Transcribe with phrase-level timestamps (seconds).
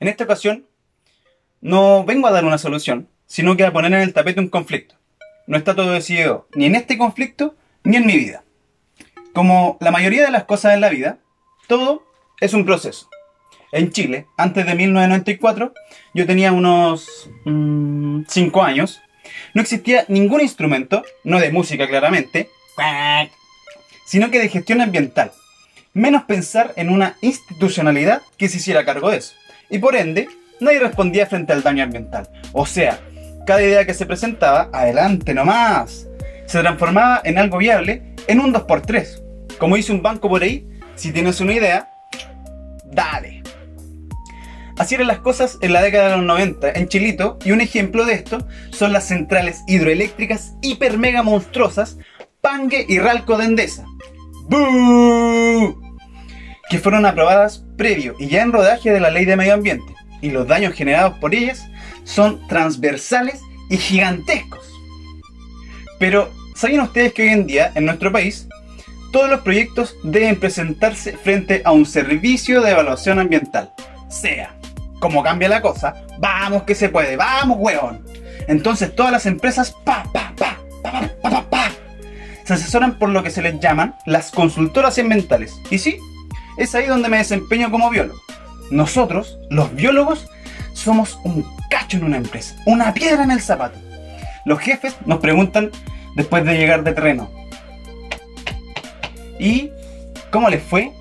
[0.00, 0.66] En esta ocasión,
[1.60, 4.94] no vengo a dar una solución, sino que a poner en el tapete un conflicto.
[5.46, 8.44] No está todo decidido ni en este conflicto ni en mi vida.
[9.34, 11.18] Como la mayoría de las cosas en la vida,
[11.66, 12.04] todo
[12.40, 13.10] es un proceso.
[13.72, 15.74] En Chile, antes de 1994,
[16.14, 19.00] yo tenía unos 5 mm, años,
[19.54, 22.48] no existía ningún instrumento, no de música claramente,
[24.06, 25.32] sino que de gestión ambiental.
[25.92, 29.34] Menos pensar en una institucionalidad que se hiciera cargo de eso.
[29.68, 30.28] Y por ende,
[30.60, 32.28] nadie respondía frente al daño ambiental.
[32.52, 33.00] O sea,
[33.46, 36.06] cada idea que se presentaba, adelante nomás,
[36.46, 39.56] se transformaba en algo viable en un 2x3.
[39.58, 41.90] Como dice un banco por ahí, si tienes una idea,
[42.84, 43.37] dale.
[44.78, 48.04] Así eran las cosas en la década de los 90 en Chilito y un ejemplo
[48.04, 51.98] de esto son las centrales hidroeléctricas hiper mega monstruosas
[52.40, 53.84] Pangue y Ralco de Endesa.
[56.70, 60.30] Que fueron aprobadas previo y ya en rodaje de la ley de medio ambiente y
[60.30, 61.68] los daños generados por ellas
[62.04, 64.72] son transversales y gigantescos.
[65.98, 68.48] Pero, ¿saben ustedes que hoy en día, en nuestro país,
[69.12, 73.72] todos los proyectos deben presentarse frente a un servicio de evaluación ambiental?
[74.08, 74.57] Sea,
[75.00, 78.04] como cambia la cosa, vamos que se puede, vamos huevón.
[78.46, 81.70] Entonces todas las empresas, pa, pa, pa, pa, pa, pa, pa,
[82.44, 85.54] se asesoran por lo que se les llaman las consultoras ambientales.
[85.70, 85.98] Y sí,
[86.56, 88.18] es ahí donde me desempeño como biólogo.
[88.70, 90.26] Nosotros, los biólogos,
[90.72, 93.78] somos un cacho en una empresa, una piedra en el zapato.
[94.44, 95.70] Los jefes nos preguntan
[96.16, 97.30] después de llegar de terreno.
[99.38, 99.70] ¿Y
[100.30, 100.92] cómo les fue?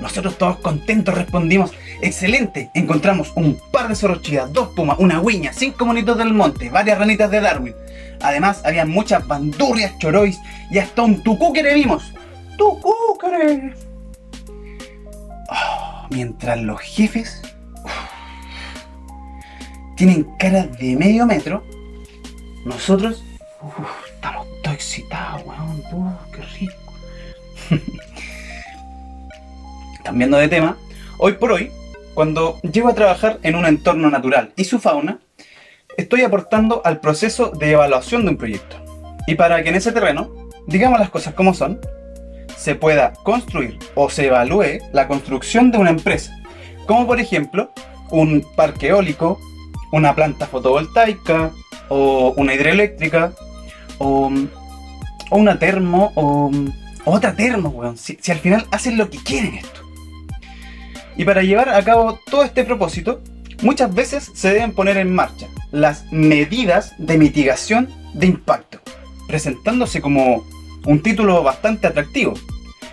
[0.00, 5.86] Nosotros todos contentos respondimos, excelente, encontramos un par de zorrochillas, dos pumas, una guiña, cinco
[5.86, 7.74] monitos del monte, varias ranitas de Darwin.
[8.20, 10.38] Además, había muchas bandurrias, chorois
[10.70, 12.12] y hasta un tucúquere vimos.
[12.56, 13.74] ¡Tucúquere!
[15.50, 17.42] Oh, mientras los jefes
[19.96, 21.64] tienen caras de medio metro,
[22.64, 23.24] nosotros
[24.14, 25.82] estamos todos excitados, weón.
[30.08, 30.78] Cambiando de tema,
[31.18, 31.70] hoy por hoy,
[32.14, 35.18] cuando llego a trabajar en un entorno natural y su fauna,
[35.98, 38.82] estoy aportando al proceso de evaluación de un proyecto.
[39.26, 40.30] Y para que en ese terreno,
[40.66, 41.78] digamos las cosas como son,
[42.56, 46.34] se pueda construir o se evalúe la construcción de una empresa,
[46.86, 47.70] como por ejemplo
[48.10, 49.38] un parque eólico,
[49.92, 51.50] una planta fotovoltaica
[51.90, 53.34] o una hidroeléctrica
[53.98, 54.32] o,
[55.32, 56.50] una termo o,
[57.04, 57.98] otra termo, weón.
[57.98, 59.87] Si, si al final hacen lo que quieren esto.
[61.18, 63.20] Y para llevar a cabo todo este propósito,
[63.62, 68.78] muchas veces se deben poner en marcha las medidas de mitigación de impacto,
[69.26, 70.46] presentándose como
[70.86, 72.34] un título bastante atractivo.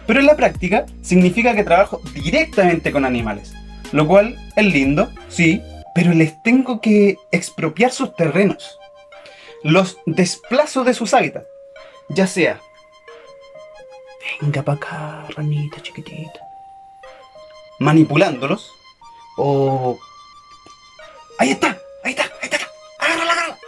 [0.07, 3.53] Pero en la práctica significa que trabajo directamente con animales,
[3.91, 5.61] lo cual es lindo, sí,
[5.93, 8.79] pero les tengo que expropiar sus terrenos.
[9.61, 11.45] Los desplazo de sus hábitats,
[12.09, 12.59] ya sea...
[14.41, 16.39] Venga para acá, ranita chiquitita.
[17.79, 18.71] Manipulándolos
[19.37, 19.99] o...
[21.37, 22.57] Ahí está, ahí está, ahí está,
[22.99, 23.59] agárrala, agárrala.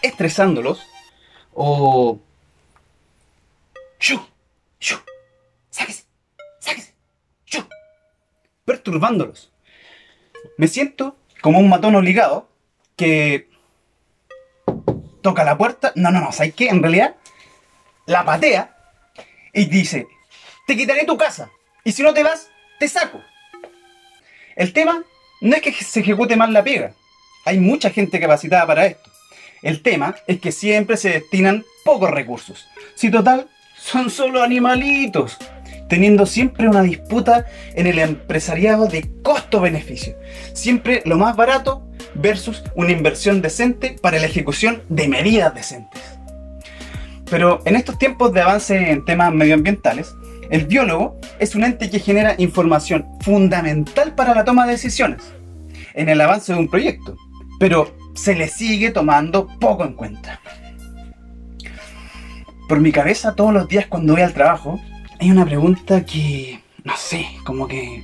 [0.00, 0.86] Estresándolos
[1.54, 2.18] o...
[4.00, 4.20] ¡Shu!
[4.80, 4.96] ¡Shu!
[5.70, 6.04] ¡Sáquese!
[6.58, 6.94] ¡Sáquese!
[7.46, 7.64] ¡Shu!
[8.64, 9.52] Perturbándolos.
[10.56, 12.48] Me siento como un matón obligado
[12.96, 13.50] que
[15.22, 15.92] toca la puerta.
[15.94, 16.68] No, no, no, ¿sabes qué?
[16.68, 17.16] En realidad,
[18.06, 18.76] la patea
[19.52, 20.06] y dice:
[20.66, 21.50] Te quitaré tu casa.
[21.84, 22.48] Y si no te vas,
[22.78, 23.20] te saco.
[24.56, 25.02] El tema
[25.40, 26.92] no es que se ejecute mal la pega.
[27.44, 29.10] Hay mucha gente capacitada para esto.
[29.62, 32.68] El tema es que siempre se destinan pocos recursos.
[32.94, 35.38] Si total, son solo animalitos,
[35.88, 40.16] teniendo siempre una disputa en el empresariado de costo-beneficio.
[40.52, 46.02] Siempre lo más barato versus una inversión decente para la ejecución de medidas decentes.
[47.28, 50.14] Pero en estos tiempos de avance en temas medioambientales,
[50.52, 55.32] el biólogo es un ente que genera información fundamental para la toma de decisiones
[55.94, 57.16] en el avance de un proyecto.
[57.58, 60.40] Pero se le sigue tomando poco en cuenta.
[62.68, 64.78] Por mi cabeza todos los días cuando voy al trabajo
[65.18, 68.02] hay una pregunta que, no sé, como que...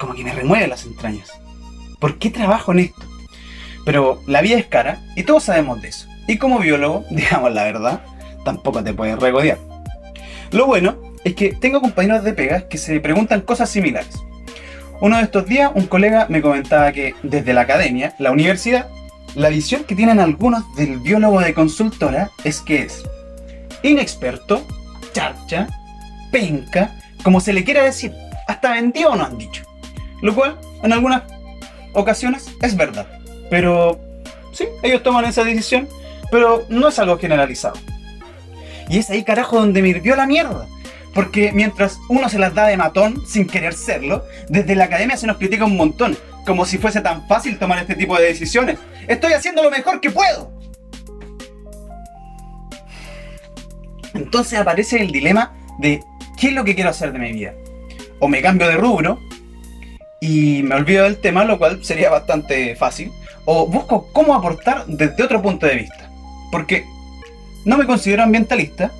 [0.00, 1.30] como que me remueve las entrañas.
[1.98, 3.02] ¿Por qué trabajo en esto?
[3.84, 6.08] Pero la vida es cara y todos sabemos de eso.
[6.26, 8.00] Y como biólogo, digamos la verdad,
[8.46, 9.69] tampoco te puedes regodear.
[10.52, 14.14] Lo bueno es que tengo compañeros de pegas que se preguntan cosas similares.
[15.00, 18.88] Uno de estos días, un colega me comentaba que desde la academia, la universidad,
[19.34, 23.04] la visión que tienen algunos del biólogo de consultora es que es
[23.82, 24.66] inexperto,
[25.12, 25.68] charcha,
[26.32, 28.12] penca, como se le quiera decir,
[28.46, 29.62] hasta vendido no han dicho.
[30.20, 31.22] Lo cual, en algunas
[31.92, 33.06] ocasiones, es verdad.
[33.48, 34.00] Pero,
[34.52, 35.88] sí, ellos toman esa decisión,
[36.30, 37.76] pero no es algo generalizado.
[38.90, 40.66] Y es ahí, carajo, donde me hirvió la mierda.
[41.14, 45.28] Porque mientras uno se las da de matón sin querer serlo, desde la academia se
[45.28, 48.80] nos critica un montón, como si fuese tan fácil tomar este tipo de decisiones.
[49.06, 50.50] Estoy haciendo lo mejor que puedo.
[54.12, 56.02] Entonces aparece el dilema de
[56.36, 57.54] qué es lo que quiero hacer de mi vida.
[58.18, 59.20] O me cambio de rubro
[60.20, 63.12] y me olvido del tema, lo cual sería bastante fácil.
[63.44, 66.10] O busco cómo aportar desde otro punto de vista.
[66.50, 66.84] Porque
[67.64, 68.90] no me considero ambientalista,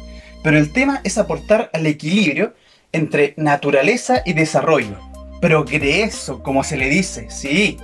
[0.42, 2.54] pero el tema es aportar al equilibrio
[2.92, 4.98] entre naturaleza y desarrollo.
[5.40, 7.78] Progreso, como se le dice, sí.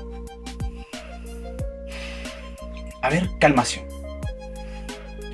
[3.02, 3.84] A ver, calmación.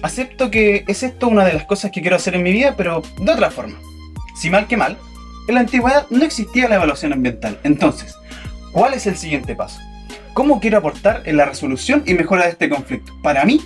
[0.03, 3.03] Acepto que es esto una de las cosas que quiero hacer en mi vida, pero
[3.19, 3.79] de otra forma.
[4.37, 4.99] Si mal que mal,
[5.49, 7.59] en la antigüedad no existía la evaluación ambiental.
[7.63, 8.15] Entonces,
[8.73, 9.81] ¿cuál es el siguiente paso?
[10.35, 13.13] ¿Cómo quiero aportar en la resolución y mejora de este conflicto?
[13.23, 13.61] Para mí,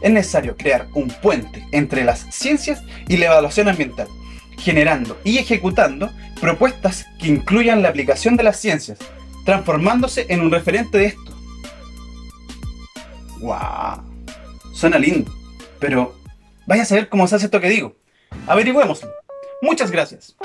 [0.00, 4.08] es necesario crear un puente entre las ciencias y la evaluación ambiental,
[4.58, 6.10] generando y ejecutando
[6.40, 8.98] propuestas que incluyan la aplicación de las ciencias,
[9.44, 11.36] transformándose en un referente de esto.
[13.40, 14.02] ¡Wow!
[14.74, 15.32] Suena lindo,
[15.78, 16.14] pero
[16.66, 17.96] vaya a saber cómo se hace esto que digo.
[18.46, 19.10] Averigüémoslo.
[19.62, 20.36] Muchas gracias.